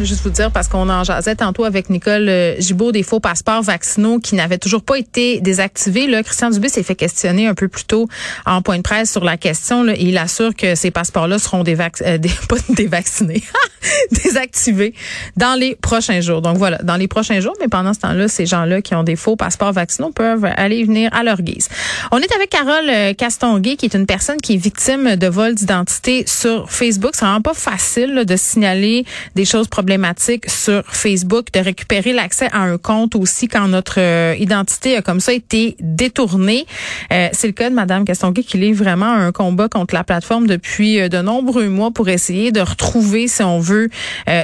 [0.00, 3.62] juste vous dire, parce qu'on en jasait tantôt avec Nicole euh, Gibault des faux passeports
[3.62, 6.06] vaccinaux qui n'avaient toujours pas été désactivés.
[6.06, 8.08] Là, Christian Dubé s'est fait questionner un peu plus tôt
[8.46, 9.82] en point de presse sur la question.
[9.82, 13.42] Là, et il assure que ces passeports-là seront dévac euh, des, pas dévaccinés,
[14.24, 14.94] désactivés
[15.36, 16.42] dans les prochains jours.
[16.42, 19.16] Donc voilà, dans les prochains jours, mais pendant ce temps-là, ces gens-là qui ont des
[19.16, 21.68] faux passeports vaccinaux peuvent aller venir à leur guise.
[22.10, 25.54] On est avec Carole euh, Castonguay, qui est une personne qui est victime de vol
[25.54, 27.12] d'identité sur Facebook.
[27.14, 29.04] C'est vraiment pas facile de signaler
[29.34, 34.36] des choses problématique sur Facebook de récupérer l'accès à un compte aussi quand notre euh,
[34.38, 36.66] identité a comme ça été détournée.
[37.12, 40.46] Euh, c'est le cas de Madame Castonguay qui livre vraiment un combat contre la plateforme
[40.46, 43.88] depuis euh, de nombreux mois pour essayer de retrouver, si on veut,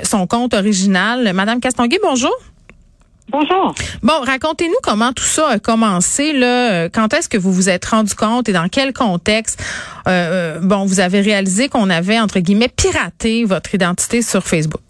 [0.03, 1.33] son compte original.
[1.33, 2.35] Madame Castonguay, bonjour.
[3.31, 3.75] Bonjour.
[4.03, 6.33] Bon, racontez-nous comment tout ça a commencé.
[6.33, 9.63] Là, quand est-ce que vous vous êtes rendu compte et dans quel contexte,
[10.07, 14.81] bon, vous avez réalisé qu'on avait entre guillemets piraté votre identité sur Facebook?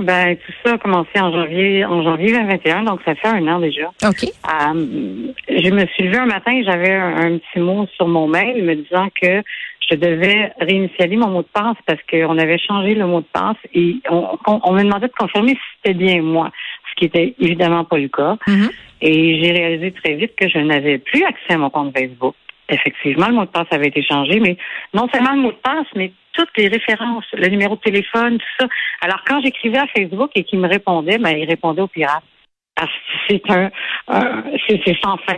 [0.00, 3.60] Ben, tout ça a commencé en janvier, en janvier 2021, donc ça fait un an
[3.60, 3.88] déjà.
[4.04, 4.24] OK.
[4.24, 8.64] Euh, je me suis levée un matin et j'avais un, petit mot sur mon mail
[8.64, 9.42] me disant que
[9.90, 13.56] je devais réinitialiser mon mot de passe parce qu'on avait changé le mot de passe
[13.74, 16.50] et on, on, me demandait de confirmer si c'était bien moi,
[16.90, 18.36] ce qui était évidemment pas le cas.
[18.46, 18.70] Mm-hmm.
[19.02, 22.34] Et j'ai réalisé très vite que je n'avais plus accès à mon compte Facebook
[22.70, 24.56] effectivement, le mot de passe avait été changé, mais
[24.94, 28.46] non seulement le mot de passe, mais toutes les références, le numéro de téléphone, tout
[28.58, 28.66] ça.
[29.00, 31.82] Alors, quand j'écrivais à Facebook et qu'il me répondait, ben, il répondait
[32.80, 32.90] au pirate
[33.30, 33.70] c'est un,
[34.68, 35.36] c'est sans fin.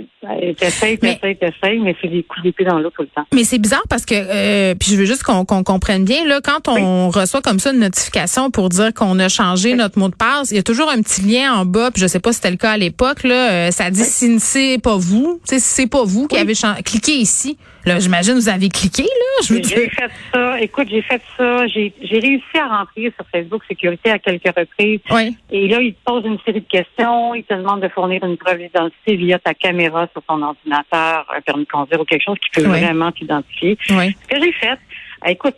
[0.59, 3.25] T'essayes, t'essayes, t'essayes, mais c'est des coups d'épée dans l'eau tout le temps.
[3.35, 6.69] Mais c'est bizarre parce que, euh, puis je veux juste qu'on comprenne bien, là, quand
[6.69, 10.51] on reçoit comme ça une notification pour dire qu'on a changé notre mot de passe,
[10.51, 12.51] il y a toujours un petit lien en bas, puis je sais pas si c'était
[12.51, 16.05] le cas à l'époque, là, euh, ça dit si c'est pas vous, si c'est pas
[16.05, 16.55] vous qui avez
[16.85, 17.59] cliqué ici.
[17.85, 19.43] Là, j'imagine vous avez cliqué, là.
[19.43, 20.61] J'ai fait ça.
[20.61, 21.67] Écoute, j'ai fait ça.
[21.67, 25.01] J'ai réussi à rentrer sur Facebook Sécurité à quelques reprises.
[25.11, 25.37] Oui.
[25.51, 27.35] Et là, il te pose une série de questions.
[27.35, 31.41] Il te demande de fournir une preuve d'identité via ta caméra sur ton ordinateur, un
[31.41, 33.77] permis de conduire ou quelque chose qui peut vraiment t'identifier.
[33.91, 34.17] Oui.
[34.23, 34.79] Ce que j'ai fait,
[35.27, 35.57] écoute,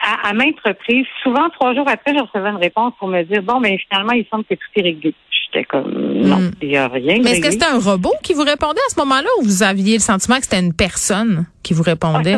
[0.00, 3.42] à, à maintes reprises, souvent trois jours après, je recevais une réponse pour me dire
[3.42, 5.14] bon, mais finalement, il semble que tout est réglé.
[5.30, 6.50] J'étais comme non, hmm.
[6.62, 7.18] il n'y a rien.
[7.22, 9.94] Mais est-ce que c'était un robot qui vous répondait à ce moment-là ou vous aviez
[9.94, 12.36] le sentiment que c'était une personne qui vous répondait?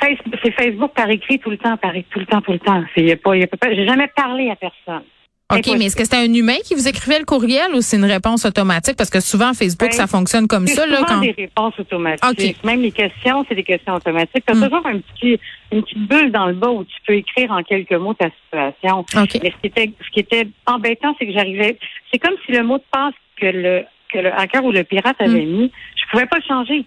[0.00, 0.06] Ah,
[0.42, 2.82] c'est Facebook par écrit tout le temps, par tout le temps, tout le temps.
[2.96, 5.04] Il y a pas, pas, j'ai jamais parlé à personne.
[5.50, 8.06] OK, mais est-ce que c'était un humain qui vous écrivait le courriel ou c'est une
[8.06, 8.96] réponse automatique?
[8.96, 10.84] Parce que souvent, Facebook, ben, ça fonctionne comme ça.
[10.84, 12.64] C'est souvent des réponses automatiques.
[12.64, 14.44] Même les questions, c'est des questions automatiques.
[14.46, 14.62] Tu as hmm.
[14.64, 15.38] toujours un petit,
[15.70, 19.04] une petite bulle dans le bas où tu peux écrire en quelques mots ta situation.
[19.14, 21.78] Mais ce qui était, ce qui était embêtant, c'est que j'arrivais...
[22.10, 25.16] C'est comme si le mot de passe que le, que le hacker ou le pirate
[25.18, 25.56] avait hmm.
[25.56, 26.84] mis, je pouvais pas le changer.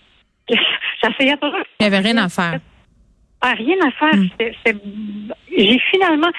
[1.03, 1.59] J'essayais toujours.
[1.79, 2.59] Il n'y avait rien à faire.
[3.47, 4.15] Ah, rien à faire.
[4.15, 5.29] Hmm.
[5.55, 6.31] J'ai finalement,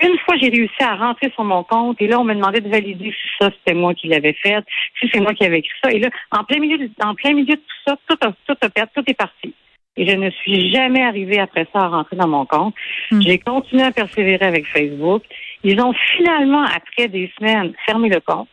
[0.00, 2.68] une fois, j'ai réussi à rentrer sur mon compte et là, on me demandait de
[2.68, 4.64] valider si ça, c'était moi qui l'avais fait,
[5.00, 5.90] si c'est moi qui avais écrit ça.
[5.90, 8.86] Et là, en plein milieu, en plein milieu de tout ça, tout, a, tout, a,
[8.86, 9.52] tout est parti.
[9.96, 12.76] Et je ne suis jamais arrivée après ça à rentrer dans mon compte.
[13.10, 13.20] Hmm.
[13.22, 15.24] J'ai continué à persévérer avec Facebook.
[15.64, 18.48] Ils ont finalement, après des semaines, fermé le compte.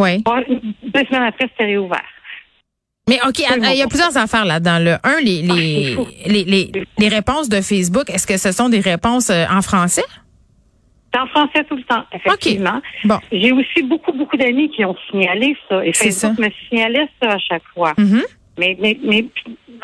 [0.00, 0.24] Oui.
[0.82, 2.02] Deux semaines après, c'était réouvert.
[3.08, 4.78] Mais OK, il y a plusieurs affaires là-dedans.
[4.80, 8.68] Le un, les, les, ah, les, les, les, réponses de Facebook, est-ce que ce sont
[8.68, 10.02] des réponses euh, en français?
[11.14, 12.82] C'est en français tout le temps, effectivement.
[13.04, 13.18] Bon.
[13.30, 15.86] J'ai aussi beaucoup, beaucoup d'amis qui ont signalé ça.
[15.86, 17.92] Et Facebook me signalait ça à chaque fois.
[17.92, 18.24] Mm-hmm.
[18.58, 19.24] Mais, mais, mais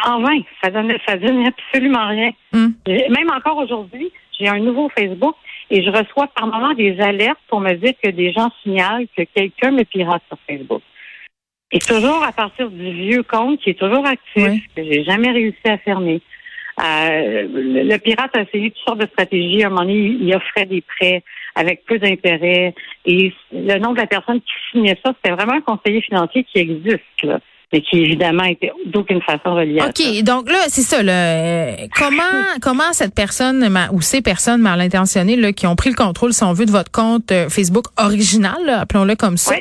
[0.05, 2.33] en vain, ça donne, ça donne absolument rien.
[2.53, 2.69] Mm.
[2.89, 5.37] Même encore aujourd'hui, j'ai un nouveau Facebook
[5.71, 9.23] et je reçois par moment des alertes pour me dire que des gens signalent que
[9.33, 10.83] quelqu'un me pirate sur Facebook.
[11.73, 15.65] Et toujours à partir du vieux compte qui est toujours actif, que j'ai jamais réussi
[15.65, 16.21] à fermer.
[16.81, 19.63] Euh, le, pirate a essayé toutes sortes de stratégies.
[19.63, 21.23] À un moment donné, il offrait des prêts
[21.55, 22.75] avec peu d'intérêt.
[23.07, 26.59] Et le nom de la personne qui signait ça, c'était vraiment un conseiller financier qui
[26.59, 27.03] existe.
[27.23, 27.41] Là
[27.73, 31.03] mais qui évidemment était d'aucune façon relié OK, donc là, c'est ça.
[31.03, 32.23] Là, comment
[32.61, 36.45] comment cette personne ou ces personnes mal intentionnées là, qui ont pris le contrôle, si
[36.45, 39.55] on veut, de votre compte euh, Facebook original, appelons-le comme ça,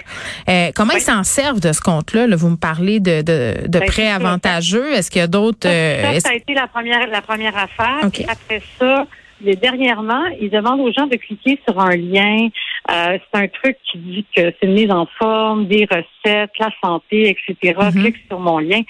[0.49, 2.27] euh, comment ils s'en servent de ce compte-là?
[2.27, 2.35] Là?
[2.35, 4.93] Vous me parlez de, de, de ben, prêts avantageux.
[4.93, 5.67] Est-ce qu'il y a d'autres...
[5.67, 8.09] Euh, ça, a été la première, la première affaire.
[8.27, 9.05] après ça,
[9.41, 12.49] dernièrement, ils demandent aux gens de cliquer sur un lien.
[12.89, 16.69] Euh, c'est un truc qui dit que c'est une mise en forme, des recettes, la
[16.83, 17.75] santé, etc.
[17.77, 17.91] Mm-hmm.
[17.91, 18.81] Clique sur mon lien.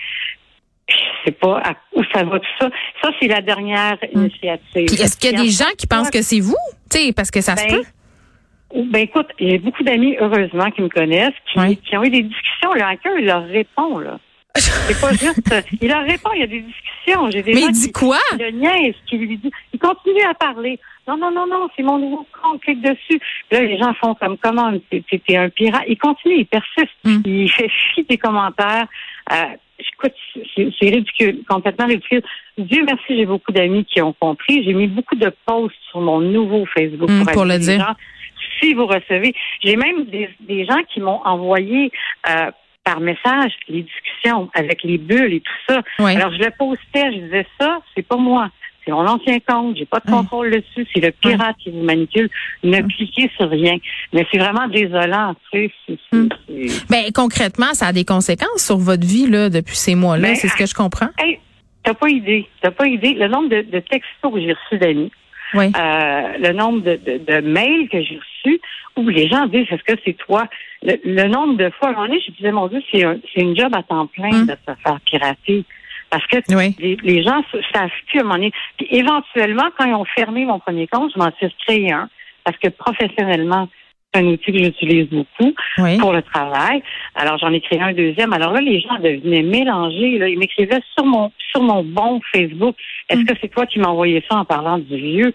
[0.87, 0.95] Je
[1.25, 1.61] sais pas
[1.95, 2.69] où ça va tout ça.
[3.01, 4.19] Ça, c'est la dernière mm.
[4.19, 5.01] initiative.
[5.01, 6.57] Est-ce qu'il y a des gens qui pensent que c'est vous?
[6.89, 7.83] sais, parce que ça se ben, peut.
[8.89, 11.77] Ben écoute, il y a beaucoup d'amis, heureusement, qui me connaissent, qui, Oui.
[11.77, 12.73] qui ont eu des discussions.
[12.73, 14.19] Le hacker, il leur répond, là.
[14.55, 15.55] C'est pas juste.
[15.81, 17.29] Il leur répond, il y a des discussions.
[17.31, 18.17] J'ai des Mais il dit qui- quoi?
[18.37, 19.51] le niaise, qui lui dit.
[19.73, 20.79] Il continue à parler.
[21.07, 23.19] Non, non, non, non, c'est mon nouveau compte, clique dessus.
[23.51, 25.83] Là, les gens font comme comment t'es un pirate.
[25.87, 26.93] Il continue, il persiste.
[27.03, 27.21] Mm.
[27.25, 28.87] Il fait fi des commentaires.
[29.31, 29.45] Euh,
[29.79, 30.13] écoute,
[30.55, 32.21] c'est ridicule, complètement ridicule.
[32.57, 34.63] Dieu merci, j'ai beaucoup d'amis qui ont compris.
[34.63, 37.87] J'ai mis beaucoup de posts sur mon nouveau Facebook Mm, pour aviser le dire.
[37.87, 37.95] gens.
[38.59, 39.33] Si vous recevez,
[39.63, 41.91] j'ai même des, des gens qui m'ont envoyé
[42.29, 42.51] euh,
[42.83, 45.81] par message les discussions avec les bulles et tout ça.
[45.99, 46.15] Oui.
[46.15, 48.49] Alors, je le postais, je disais ça, c'est pas moi.
[48.83, 52.27] C'est mon ancien compte, j'ai pas de contrôle dessus, c'est le pirate qui vous manipule.
[52.63, 53.77] Ne cliquez sur rien.
[54.11, 55.97] Mais c'est vraiment désolant, tu sais.
[56.11, 56.29] Mm.
[56.47, 60.29] c'est- Ben concrètement, ça a des conséquences sur votre vie là depuis ces mois-là.
[60.29, 61.09] Ben, c'est ce que je comprends.
[61.19, 61.37] Hey,
[61.83, 63.13] t'as pas idée, t'as pas idée.
[63.13, 65.11] Le nombre de, de textos que j'ai reçus d'amis,
[65.53, 65.71] Oui.
[65.77, 68.59] euh, le nombre de, de, de mails que j'ai reçus
[68.97, 70.47] où les gens disent est-ce que c'est toi?
[70.83, 73.55] Le, le nombre de fois moment donné, je disais mon Dieu c'est un, c'est une
[73.55, 74.45] job à temps plein Mm.
[74.47, 75.63] de se faire pirater
[76.09, 76.75] parce que Oui.
[76.79, 77.41] les, les gens
[77.73, 81.11] savent plus à un moment donné puis éventuellement quand ils ont fermé mon premier compte
[81.13, 82.09] je m'en suis recréé un
[82.43, 83.67] parce que professionnellement
[84.13, 85.97] c'est un outil que j'utilise beaucoup Oui.
[85.97, 86.81] pour le travail.
[87.15, 88.33] Alors j'en ai créé un deuxième.
[88.33, 90.17] Alors là, les gens devenaient mélangés.
[90.17, 90.27] Là.
[90.27, 92.75] Ils m'écrivaient sur mon sur mon bon Facebook.
[93.09, 93.25] Est-ce Mm.
[93.25, 95.33] que c'est toi qui m'as envoyé ça en parlant du vieux?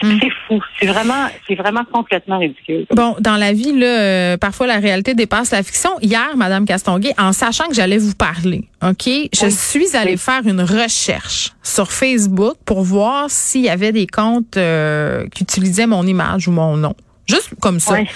[0.00, 0.18] C'est Mm.
[0.22, 0.60] c'est fou.
[0.78, 2.86] C'est vraiment c'est vraiment complètement ridicule.
[2.94, 5.90] Bon, dans la vie, là, euh, parfois la réalité dépasse la fiction.
[6.02, 9.50] Hier, Madame Castonguay, en sachant que j'allais vous parler, OK, je Oui.
[9.52, 10.18] suis allée Oui.
[10.18, 15.86] faire une recherche sur Facebook pour voir s'il y avait des comptes euh, qui utilisaient
[15.86, 16.94] mon image ou mon nom.
[17.28, 17.92] Juste comme ça.
[17.94, 18.08] Ouais.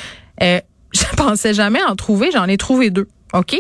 [0.43, 0.61] Euh,
[0.95, 3.09] je pensais jamais en trouver, j'en ai trouvé deux.
[3.33, 3.57] OK?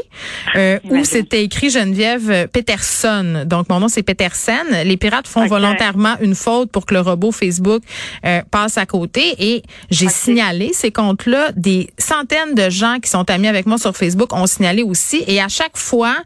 [0.56, 3.44] Euh, où c'était écrit Geneviève Peterson.
[3.46, 4.66] Donc, mon nom, c'est Petersen.
[4.84, 7.82] Les pirates font volontairement une faute pour que le robot Facebook
[8.26, 9.34] euh, passe à côté.
[9.38, 11.52] Et j'ai signalé ces comptes-là.
[11.56, 15.22] Des centaines de gens qui sont amis avec moi sur Facebook ont signalé aussi.
[15.26, 16.16] Et à chaque fois,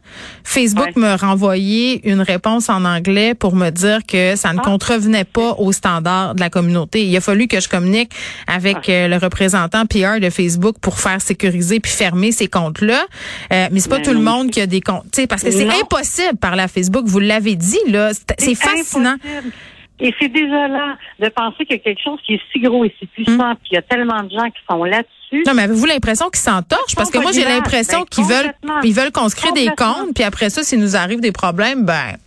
[0.43, 1.01] Facebook Ouais.
[1.01, 4.63] me renvoyait une réponse en anglais pour me dire que ça ne Ah.
[4.63, 7.05] contrevenait pas aux standards de la communauté.
[7.05, 8.11] Il a fallu que je communique
[8.47, 8.91] avec Ah.
[8.91, 13.05] euh, le représentant PR de Facebook pour faire sécuriser puis fermer ces comptes-là.
[13.51, 15.43] Euh, mais c'est pas Mais tout le monde qui a des comptes, tu sais, parce
[15.43, 17.05] que c'est impossible par la Facebook.
[17.05, 19.11] Vous l'avez dit là, c'est fascinant.
[19.11, 19.53] impossible.
[19.99, 22.93] Et c'est désolant de penser qu'il y a quelque chose qui est si gros et
[22.99, 25.43] si puissant, puis il y a tellement de gens qui sont là-dessus.
[25.47, 26.95] Non, mais avez-vous l'impression qu'ils s'entorchent?
[26.95, 28.53] Parce que moi, j'ai l'impression Ben, qu'ils veulent,
[28.83, 31.83] ils veulent qu'on se crée des comptes, puis après ça, s'il nous arrive des problèmes,
[31.83, 32.17] ben,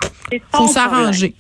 [0.53, 1.35] faut s'arranger.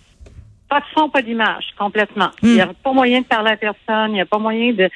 [0.68, 2.30] Pas de son, pas d'image, complètement.
[2.44, 4.88] Il n'y a pas moyen de parler à personne, il n'y a pas moyen de...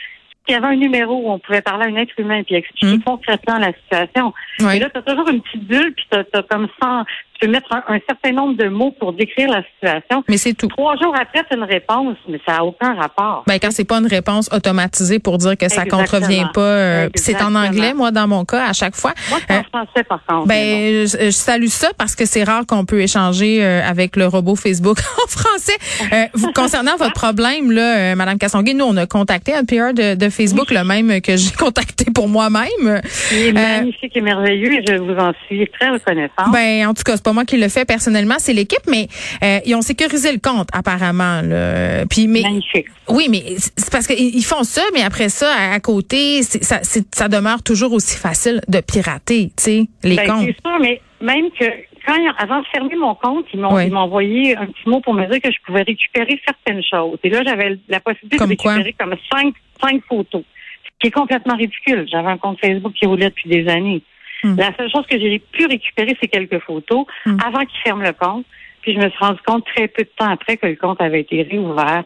[0.47, 2.99] S'il y avait un numéro où on pouvait parler à un être humain puis expliquer
[2.99, 3.03] Mm.
[3.03, 4.33] concrètement la situation.
[4.61, 4.77] Ouais.
[4.77, 7.53] Et là, tu as toujours une petite bulle, puis tu as, comme ça, tu peux
[7.53, 10.25] mettre un, un certain nombre de mots pour décrire la situation.
[10.29, 10.69] Mais c'est tout.
[10.69, 13.45] Trois jours après, tu as une réponse, mais ça n'a aucun rapport.
[13.47, 16.03] Ben, quand c'est pas une réponse automatisée pour dire que ça Exactement.
[16.03, 19.13] contrevient pas, euh, c'est en anglais, moi, dans mon cas, à chaque fois.
[19.31, 20.47] Moi, c'est Euh, en français, par contre.
[20.47, 24.27] Ben, je, je salue ça parce que c'est rare qu'on peut échanger euh, avec le
[24.27, 25.77] robot Facebook en français.
[26.13, 29.93] Euh, vous, concernant votre problème, là, euh, Madame Cassonguay, nous, on a contacté un PR
[29.95, 33.01] de, de Facebook, le même que j'ai contacté pour moi-même.
[33.33, 36.53] Il est euh, magnifique et merveilleux et je vous en suis très reconnaissante.
[36.53, 39.09] Ben, en tout cas, c'est pas moi qui le fais personnellement, c'est l'équipe, mais
[39.43, 41.41] euh, ils ont sécurisé le compte apparemment.
[41.43, 42.05] Là.
[42.07, 42.87] Puis, mais Magnifique.
[43.09, 46.63] oui, mais c'est parce qu'ils ils font ça, mais après ça, à, à côté, c'est-
[46.63, 50.47] ça, c'est- ça demeure toujours aussi facile de pirater, tu sais, les Ben, comptes.
[50.47, 51.65] c'est sûr, mais même que
[52.07, 53.93] quand ils- avant de fermer mon compte, ils m'ont Oui.
[53.95, 57.19] envoyé un petit mot pour me dire que je pouvais récupérer certaines choses.
[57.25, 58.75] Et là, j'avais la possibilité Comme de quoi?
[58.75, 60.43] récupérer comme cinq, cinq photos.
[60.85, 62.07] Ce qui est complètement ridicule.
[62.11, 64.03] J'avais un compte Facebook qui roulait depuis des années.
[64.45, 64.57] Hmm.
[64.57, 67.39] La seule chose que j'ai pu récupérer, c'est quelques photos Hmm.
[67.45, 68.45] avant qu'ils ferment le compte.
[68.83, 71.21] Puis je me suis rendu compte très peu de temps après que le compte avait
[71.23, 72.05] été réouvert.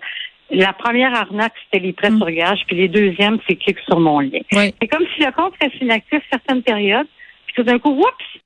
[0.50, 2.18] La première arnaque, c'était les prêts Hmm.
[2.18, 4.38] sur gage, puis les deuxièmes, c'est clique sur mon lien.
[4.52, 4.74] Oui.
[4.80, 7.06] C'est comme si le compte restait inactif certaines périodes,
[7.46, 8.40] puis tout d'un coup, oups,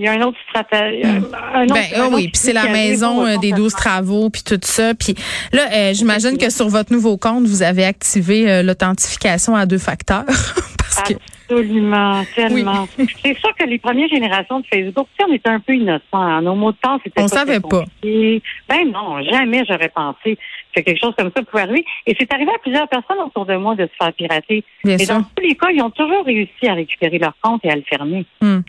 [0.00, 1.04] il y a un autre stratège.
[1.04, 3.78] Un autre, Ben un ah autre oui, puis c'est la maison euh, des 12 complètement.
[3.80, 4.94] travaux puis tout ça.
[4.94, 5.14] Puis
[5.52, 9.78] là, euh, j'imagine que sur votre nouveau compte, vous avez activé euh, l'authentification à deux
[9.78, 10.24] facteurs
[10.98, 12.86] Absolument, tellement.
[13.22, 16.02] C'est sûr que les premières générations de Facebook, tu sais, on était un peu innocents.
[16.12, 16.42] hein.
[16.42, 17.84] Nos mots de passe, c'était On pas savait pas.
[18.02, 20.36] Ben non, jamais j'aurais pensé
[20.74, 21.84] que quelque chose comme ça pouvait arriver.
[22.06, 24.64] Et c'est arrivé à plusieurs personnes autour de moi de se faire pirater.
[24.84, 25.14] bien Et sûr.
[25.14, 27.82] dans tous les cas, ils ont toujours réussi à récupérer leur compte et à le
[27.82, 28.24] fermer.
[28.40, 28.60] Hmm.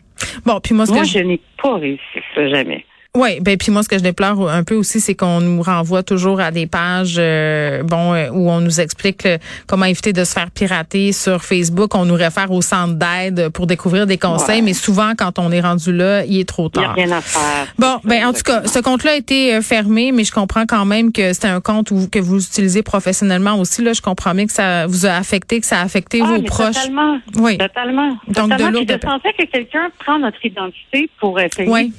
[0.44, 2.00] Bon, puis moi ce Moi, que je je n'ai pas réussi
[2.34, 2.84] ça, jamais.
[3.16, 6.04] Oui, ben puis moi ce que je déplore un peu aussi, c'est qu'on nous renvoie
[6.04, 9.26] toujours à des pages, euh, bon, euh, où on nous explique
[9.66, 11.96] comment éviter de se faire pirater sur Facebook.
[11.96, 15.60] On nous réfère au centre d'aide pour découvrir des conseils, mais souvent quand on est
[15.60, 16.94] rendu là, il est trop tard.
[16.96, 17.66] Il n'y a rien à faire.
[17.80, 20.84] Bon, ben en tout cas, ce compte-là a été euh, fermé, mais je comprends quand
[20.84, 23.82] même que c'était un compte où, que vous utilisez professionnellement aussi.
[23.82, 26.42] Là, je comprends bien que ça vous a affecté, que ça a affecté ah, vos
[26.42, 26.76] proches.
[26.76, 27.18] Totalement.
[27.38, 27.58] Oui.
[27.58, 28.10] Totalement.
[28.28, 28.80] Donc totalement.
[28.80, 31.92] de de penser que quelqu'un prend notre identité pour essayer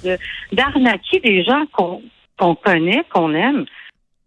[0.53, 3.65] d'arnaquer qui des gens qu'on connaît, qu'on aime,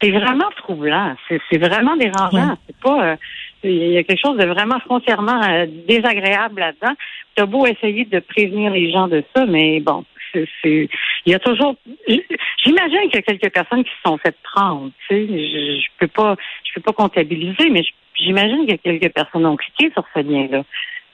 [0.01, 1.15] c'est vraiment troublant.
[1.29, 2.57] C'est vraiment dérangeant.
[2.67, 3.13] C'est pas.
[3.13, 3.17] Euh,
[3.63, 6.95] il y a quelque chose de vraiment foncièrement euh, désagréable là-dedans.
[7.35, 10.47] Tu as beau essayer de prévenir les gens de ça, mais bon, c'est.
[10.65, 11.77] Il y a toujours.
[12.07, 14.91] J'imagine qu'il y a quelques personnes qui se sont faites prendre.
[15.09, 17.83] Tu sais, je, je peux pas, je peux pas comptabiliser, mais
[18.15, 20.65] j'imagine que quelques personnes ont cliqué sur ce lien-là.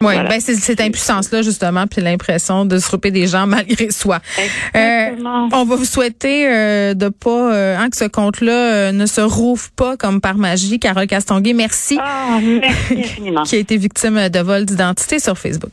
[0.02, 4.18] Oui, ben c'est cette impuissance-là, justement, puis l'impression de se des gens malgré soi.
[4.74, 5.10] Euh,
[5.52, 9.20] on va vous souhaiter euh, de pas euh, hein, que ce compte-là euh, ne se
[9.20, 10.78] rouvre pas comme par magie.
[10.78, 11.98] Carole Castonguay, merci.
[12.00, 13.42] Ah, merci infiniment.
[13.42, 15.72] qui a été victime de vol d'identité sur Facebook.